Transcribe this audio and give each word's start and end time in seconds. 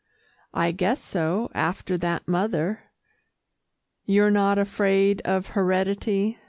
"I 0.55 0.71
guess 0.71 0.99
so 0.99 1.51
after 1.53 1.95
that 1.99 2.27
mother." 2.27 2.85
"You're 4.03 4.31
not 4.31 4.57
afraid 4.57 5.21
of 5.25 5.49
heredity?" 5.49 6.39